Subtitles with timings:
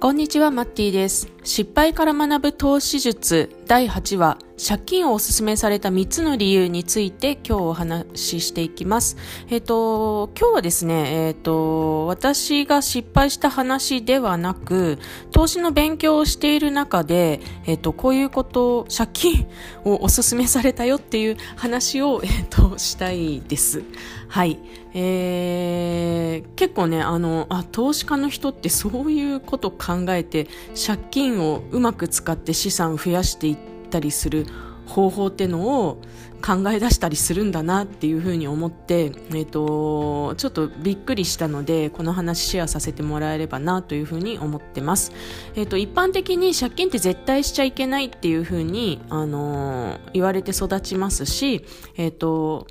[0.00, 1.28] こんにちは、マッティです。
[1.42, 9.16] 失敗から学ぶ投資術第8話、借金をお勧めされた3つの理由について今日お話ししていきます。
[9.48, 14.98] えっ、ー、と、今日はですね、えっ、ー、と、私が失敗した話ではなく、
[15.30, 19.46] 投資の勉強をしている中で、えっ、ー、と、こういうことを、借金
[19.84, 23.84] をお勧めされたよっていう話を、えっ、と、したいです。
[24.28, 24.58] はい。
[24.92, 33.56] えー、結構ね、あの、あ、投資家の人ってそういうこと考えて、借金をうまく使って資産を増やしていっ
[33.88, 34.46] たりする
[34.86, 35.98] 方法ってのを
[36.44, 45.12] 考え出したりするんだなっていうふうに思って、え、ー、と、ちょっとびっくりしたので、この話シェアさせてもらえればなというふうに思ってます。
[45.56, 51.64] え、ー、と、一般的に借金って絶対しちゃいけないっていうふうに、あのー、言われて育ちますし、
[51.96, 52.66] えっ、と、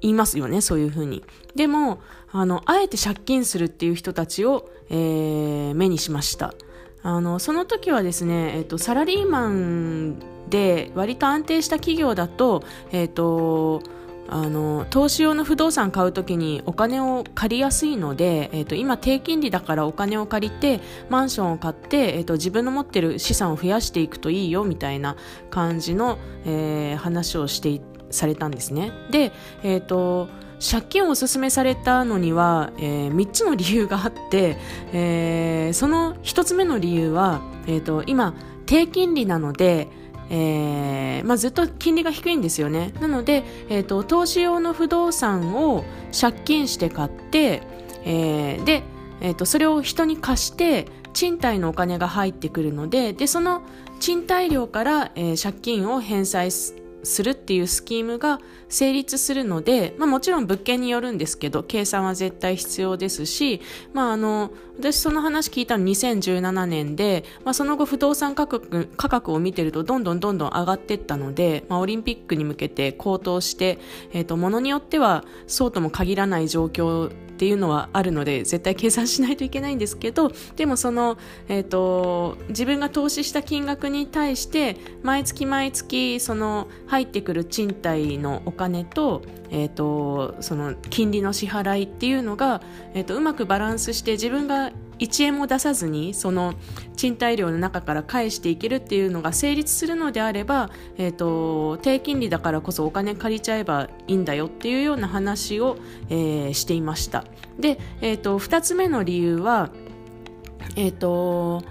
[0.00, 1.22] 言いますよね、そういうふうに。
[1.54, 2.00] でも、
[2.32, 6.54] あの、あえて借金するっていう人たちを、えー、目にしました。
[7.02, 13.82] あの、その時はですね、えっ、と、サラリーマンで割と安定した企業だと、えっ、と、
[14.28, 25.16] あの投資用の不動産買うときにお金を借りやすいので、えーと、今、低金利だからお金を借りてマンションを買って、えーと、自分の持ってる資産を増やしていくといいよみたいな
[25.50, 27.80] 感じの、えー、話をして
[28.10, 28.92] されたんですね。
[29.10, 34.56] で、えーと、借金をおすすめされたのには、えー、3つの理由があって、
[34.92, 39.88] えー、その1つ目の理由は、えーと、今低金利なので、
[40.30, 42.92] えーまあ、ずっと金利が低いんですよね。
[43.00, 45.84] なので、えーと、投資用の不動産を
[46.18, 47.62] 借金して買って、
[48.04, 48.82] えー、で、
[49.20, 53.62] えーと、それを人に貸して賃貸のお金が入ってくるのででその
[54.00, 56.74] 賃貸料から、えー、借金を返済す
[57.06, 63.60] するっていうスキームが成立するので、まあ、もちろん物件によるんですけど計算は絶対必要ですし、
[63.92, 73.78] まあ、あの私その話聞いたの2017年で、まあ、その後不動産価格価格を見てるとどんどんどんどん上がっていったので、まあ、オリンピックに向けて高騰して、
[74.12, 81.18] えーと、ものによってはそうとも限らない状況っていうのはあるので絶対計算しないといけないんですけどでもその、
[81.48, 86.66] えーと、自分が投資した金額に対して毎月毎月その
[86.96, 92.60] 入ってくる賃貸のお金と,、えーと、その金利の支払いっていうのが、
[92.94, 96.54] えーとうまくバランスして自分が1円も出さずにその
[96.96, 105.76] 賃貸料の中から返していけるっていうのが成立するのであれば、えーと、低金利だからこそお金借りちゃえばいいんだよっていうような話を、
[106.08, 107.24] えー、していました。
[107.58, 109.70] で、えーと、2つ目の理由は、
[110.76, 111.62] えーと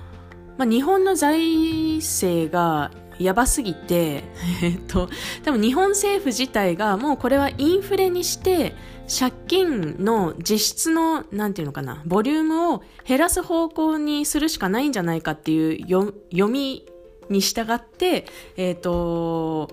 [0.57, 4.23] まあ、日本の財政がやばすぎて、
[4.61, 5.09] えっと、
[5.43, 8.75] 多分日本政府自体がもうこれはインフレにして、
[9.07, 16.85] 借金の実質の、なんていうのかな、ボリュームを減らす方向にするしかないんじゃないかっていう読み
[17.29, 18.25] に従って、
[18.57, 19.69] えっ、と、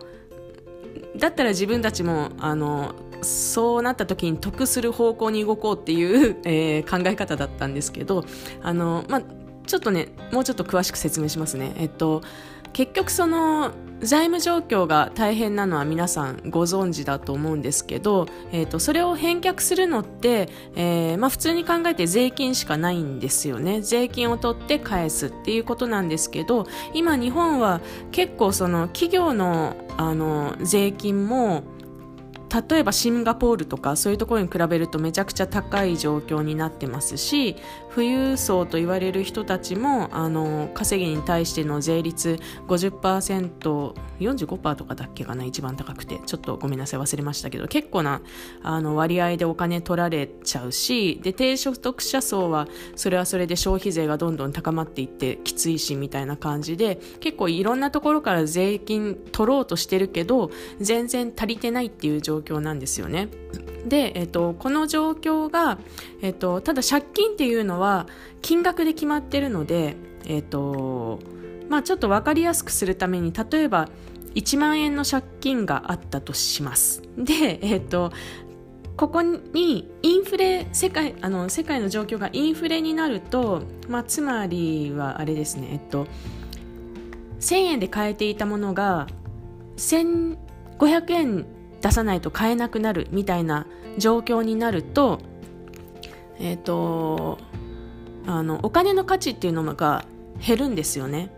[1.16, 8.25] だったら自分たちも、あの、そうなった時に得する方向に動こうっていう、 えー、考え方だったんですけど、
[8.62, 9.22] あの、まあ、
[9.66, 11.72] ちょっとね、もうちょっと詳しく説明しますね。
[11.76, 12.22] えっと、
[12.72, 13.72] 結局その
[14.02, 23.80] 財務状況が大変なのは皆さんご存知だと思うんですけど、えーと、それを返却するのって、えー、まあ、普通に考えて税金しかないんですよね。
[23.80, 31.62] 税金を取って返すっていうことなんですけど今日本は結構その企業のあの税金も
[32.70, 37.56] 例えばシンガポールとかそういうところに比べるとめちゃくちゃ高い状況になってますし
[37.94, 46.12] 富裕層と言われる人たちもあの稼ぎに対しての税率 50%45% とかだっけかな一番高くて。
[46.26, 48.20] ちょっとごめんなさい忘れましたけど結構な
[48.62, 63.28] あの割合でお金取られちゃうしで低所得者層はそれはそれで消費税がどんどん高まっていってきついしみたいな感じで結構いろんなところから税金取ろうとしてるけど全然足りてないっていう状況況なんですよね。
[63.86, 65.78] で、えっと、この状況が、
[66.20, 68.06] えっと、ただ借金っていうのは
[68.40, 69.96] 金額で決まってるので、
[70.26, 71.20] えっと、
[71.69, 73.88] まあちょっと分かりやすくするために、例えば
[74.34, 77.02] 1万円の借金があったとします。
[77.16, 78.12] で、えっと、
[78.96, 86.06] ここにインフレ世界あの世界の状況がインフレになると、まあ、つまりはあれですね、えっと、
[87.40, 89.06] 1000円で買えていたものが
[89.76, 91.46] 1500円
[91.82, 93.67] 出さないと買えなくなるみたいな
[93.99, 95.20] 状況になると、
[96.38, 97.38] え、ー、と、
[98.26, 100.05] あの、お金の価値っていうのが
[100.44, 101.31] 減るんですよね。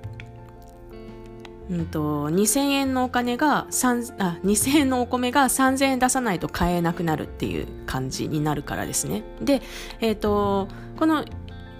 [1.71, 9.23] うんと、2000円のお金があ、2000円のお米が3000円出さないと買えなくなるっていう感じになるからですね。
[9.41, 9.63] で、
[10.01, 10.69] えっ、ー、と、
[10.99, 11.25] この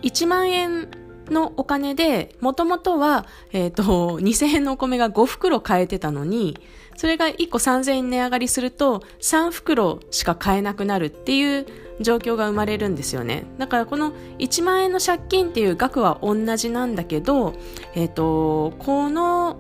[0.03, 0.89] 1万円
[1.31, 6.59] のお金で、もともとは、えっ、ー、と、 2000円のお米が5袋買えてたのに、
[6.97, 11.67] それが1個3000円値上がりすると、3袋しか買えなくなるっていう
[12.01, 13.45] 状況が生まれるんですよね。
[13.59, 17.55] だからこの1万円の借金っていう額は同じなんだけど、
[17.95, 19.59] えっ、ー、と、この、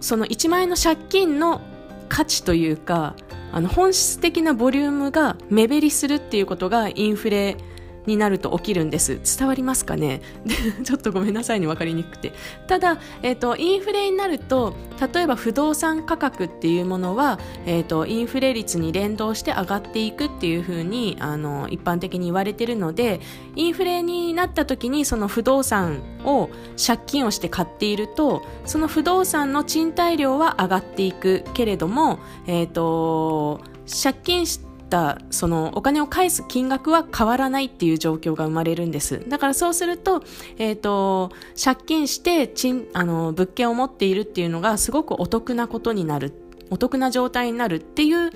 [0.00, 1.60] その1万円の借金の
[2.08, 3.14] 価値というか、
[3.52, 7.58] あの本質的なボリュームが目減りするっていうことがインフレ
[8.06, 9.20] になると起きるんです。
[9.38, 10.20] 伝わりますかね？
[10.84, 12.32] ちょっとごめんなさいね、わかりにくくて。
[12.66, 14.74] ただ、えっ、ー、と、インフレになると、
[15.12, 23.20] 例えば不動産価格っていうものは、えっ、ー、と、インフレ率に連動して上がっていくっていうふうに、あの、一般的に言われてるので、
[23.56, 26.50] インフレになった時にその不動産を
[26.84, 39.24] 借金をして買っていると、その不動産の賃貸料は上がっていくけれども、えっ、ー、と、借金してったそのお金を返す金額は変わらないっていう状況が生まれるんです。
[39.26, 40.22] だからそうすると、
[40.58, 46.34] えっ、ー、と、借金して賃、あの、物件を持っているっていうのがすごくお得なことになる、
[46.68, 48.30] お得な状態になるっていう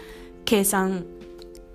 [0.47, 1.05] 計算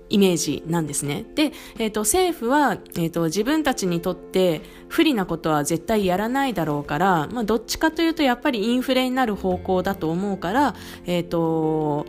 [0.10, 1.25] イメージなんですね。
[1.36, 10.75] で、えっ、ー、と、政府は、えっ、ー、と、自分たちにとって不利なことは絶対やらないだろうから、まあ、どっちかというとやっぱりインフレになる方向だと思うから、
[11.06, 12.06] えっ、と、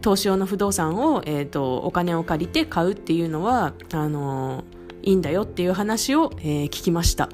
[0.00, 4.64] 投資用の不動産を、えーと、お金を借りて買うっていうのはあの
[5.02, 7.28] いいんだよっていう話を、えー、聞きました。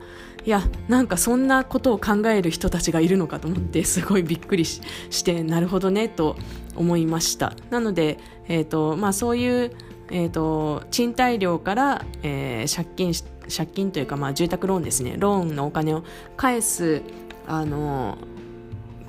[0.44, 4.82] いやなんかそんなことを考える人たちがいるのかと思ってすごいびっくりし
[5.24, 6.36] てなるほどねと
[6.76, 7.54] 思いました。
[7.70, 8.18] なので、
[8.48, 9.72] えーとまあ、そういう、
[10.10, 13.14] えーと、賃貸料から、えー、借金
[13.48, 15.16] 借金というか、まあ、住宅ローンですね。
[15.18, 16.04] ローンのお金を
[16.36, 17.02] 返す
[17.46, 18.18] あの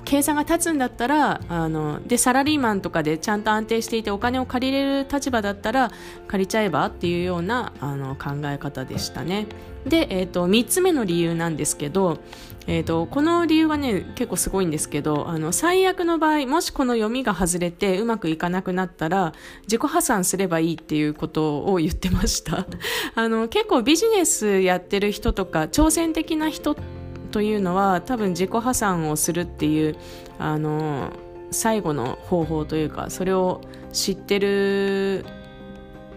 [0.06, 5.90] 計算が立つんだったらあのでサラリーマンとかでちゃんと安定していてお金を借りれる立場だったら
[6.28, 9.46] 借りちゃえばっていうようなあの考え方でしたね。
[9.84, 12.18] で、えーと、3つ目の理由なんですけど、
[12.66, 19.32] えーと、この理由はね結構すごいんですけどあの最悪の場合もしこの読みが外れてうまくいかなくなったら
[19.62, 22.66] 自己破産すればいいっていうことを言ってました。
[23.14, 26.95] あの結構ビジネスやってる人とか挑戦的な人って
[27.36, 29.96] というのは多分自己破産をするっていう
[30.38, 31.10] あの
[31.50, 33.60] 最後の方法というかそれを
[33.92, 35.26] 知ってる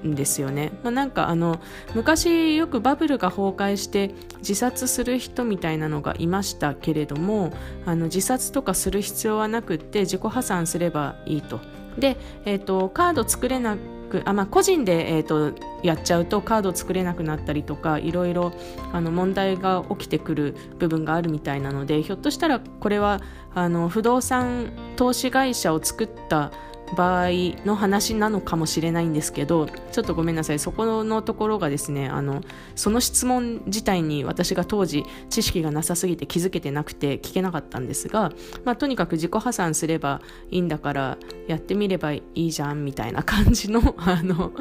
[0.01, 1.60] んですよね、まあ、なんかあの
[1.94, 7.51] 昔よくバブルが崩壊して自殺する人みたいなのがいましたけれども
[7.86, 11.60] あの自殺とかする必要はなくって自己破産すればいいと。
[11.98, 12.15] で、
[12.45, 13.80] えーと、カード作れなく
[14.25, 15.53] あ、まあ、個人で、えーと、
[15.83, 18.51] やっちゃうとカード作れなくなったりとかいろいろ
[18.91, 23.21] あの問題が起きてくる部分があるみたいなのでひょっとしたらこれは
[23.56, 26.51] あの不動産投資会社を作った
[26.95, 27.30] 場合
[27.65, 32.41] の話なのかもしれないんですけどちょっとごめんなさいそこのところがですねあの
[32.75, 38.31] その質問自体に私が当時知識がなさすぎて気づけてなくて聞けなかったんですが、
[38.65, 44.51] まあ、とにかく自己破産すればいいんだからやってみればいいじゃんみたいな感じのあの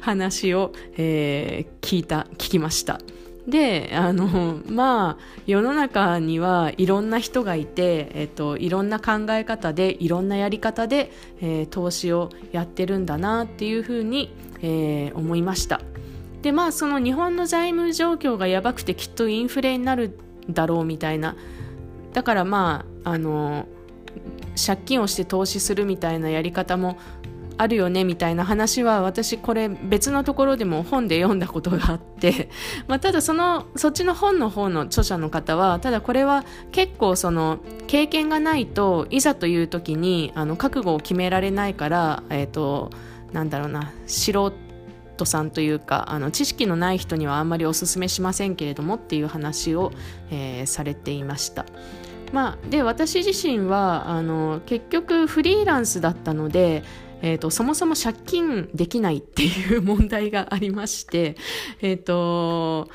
[0.00, 3.00] 話を、えー、聞いた聞きました。
[3.46, 11.10] であの まあ世の中にはいろんな人がいて、えっと、いろんな考え方でいろんなやり方で、
[11.40, 15.80] えー、投資をやってるんだなっていうふうに、えー、思いました。
[16.42, 20.18] でまあその日本の財務状況がやばくてきっとインフレになる
[20.50, 21.36] だろうみたいな。
[22.12, 23.66] だからまああの
[24.64, 26.98] 借金をして投資するみたいなやり方も
[27.58, 32.48] あるよねみたいな話は私これ別のところでも本で読んだことがあって、
[32.88, 42.90] まあ、ただそのそっちの本の方の著者の方はただこれは結構その経験がないといざという時にあの覚悟を決められないから、えーと、
[43.32, 44.32] なんだろうな素
[45.16, 49.92] 人さんというかあの知識のない人にはあんまりお勧めしませんけれどもっていう話を、
[50.30, 51.66] えー、されていました。
[52.32, 56.82] まあ、で私自身はあの結局フリーランスだったので
[57.24, 61.36] えーと、そもそも借金できないっていう問題がありまして、
[61.80, 62.88] えーと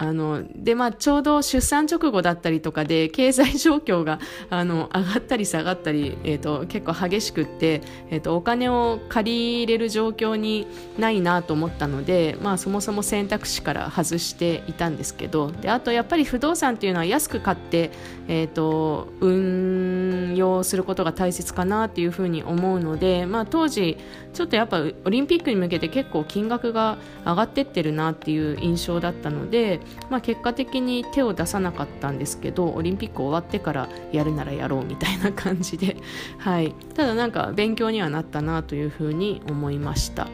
[0.00, 10.66] あの、で、まあ、ちょうど出産直後だったりとかで、経済状況が、 あの、上がったり下がったり、えっ、ー、と、結構激しくって、えっ、ー、と、お金を借り入れる状況に
[10.98, 17.90] ないなと思ったので、まあ、そもそも選択肢から外していたんですけど、で、あと、やっぱり不動産っていうのは安く買って、
[18.26, 23.98] えっ、ー、と、運用することが大切かなっていうふうに思うので、まあ、当時、
[24.32, 29.80] ちょっとやっぱオリンピックに向けて結構金額が上がってってるなっていう印象だったので、
[30.10, 35.96] まあ、結果的に手を出さなかったんですけどオリンピック終わってからやるならやろうみたいな感じで、
[36.38, 40.28] はい、ただなんか勉強にはなったなというふうに思いました、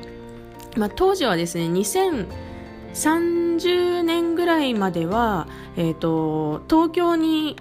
[0.77, 5.47] まあ、当時はですね2030年ぐらいまでは、
[5.77, 7.57] えーと、東京に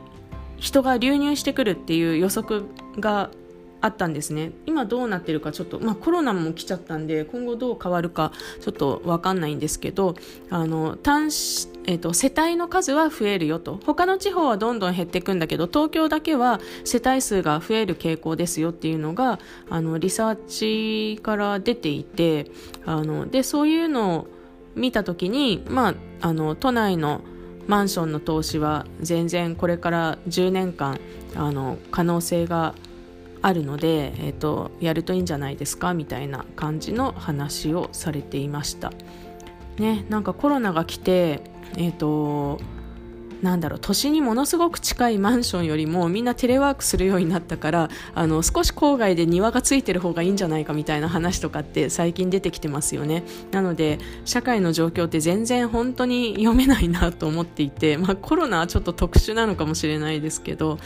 [0.57, 2.63] 人が流入してくるっていう予測
[2.99, 3.29] が
[3.85, 4.51] あったんですね。
[4.65, 10.15] 今どうなってるかちょっと、まあ、コロナも来ちゃったんで今後どう変わるかちょっと分かんないんですけど
[10.49, 11.29] あの単
[11.87, 19.39] えーと、世帯の数は増えるよと他の地方はどんどん減っていくんだけど東京だけは世帯数が増える傾向ですよっていうのが
[19.69, 22.51] あのリサーチから出ていて
[22.85, 24.27] あのでそういうのを
[24.75, 27.21] 見た時に、まあ、あの都内の
[27.67, 30.99] マンションの投資は全然これから10年間
[31.35, 32.75] あの可能性が
[33.41, 38.91] あるので、えーと、やるといいんじゃないですかみたいな感じの話をされていました。
[39.77, 41.41] ね、なんかコロナが来て、
[41.73, 42.59] えーと
[43.45, 53.23] なんだろう都心にものすごく近いマンションよりもみんなテレワークするようになったからあの少し郊外で庭がついてる方がいいんじゃないかみたいな話とかって最近出てきてますよね。
[53.51, 60.79] なので社会の状況って全然本当に読めないなと思っていて、まあ、コロナはちょっと特殊なのかもしれないですけど、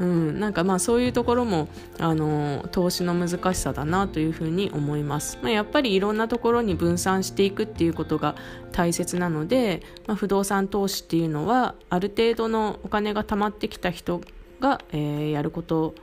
[0.00, 1.68] うん、なんかまあそういうところも
[1.98, 8.36] あの投資の難しさだなというふうに思います、まあ、やっぱりいろんなところに分散していくっていうことが
[8.72, 14.20] 大切なので、まあ、不動産投資っていうのはあある程度のお金が貯まってきた人
[14.60, 15.94] が、えー、やること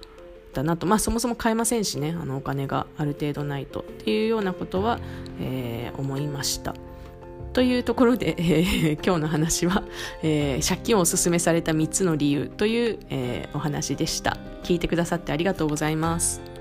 [0.54, 5.00] だなと、まあ、そもそも買えませんしねあのお金がある程度ないとっていうようなことは、
[5.40, 6.76] えー、思いました。
[7.54, 9.84] というところで、えー、 今日の話は、
[10.24, 14.38] えー、借金をおすすめされた3つの理由という、えー、お話でした。
[14.64, 16.53] 聞いてくださってありがとうございます。